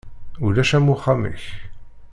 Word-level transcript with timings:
Ulac 0.45 0.71
am 0.77 0.87
uxxam-ik. 0.95 1.45